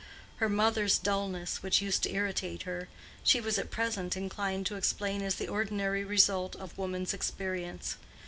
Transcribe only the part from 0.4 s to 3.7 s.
mother's dullness, which used to irritate her, she was at